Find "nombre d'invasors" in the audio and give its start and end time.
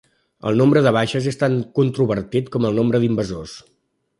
2.81-3.55